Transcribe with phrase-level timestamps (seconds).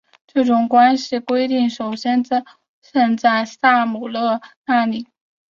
[0.25, 2.33] 这种关系规定首先出
[2.81, 5.07] 现在塞姆勒那里。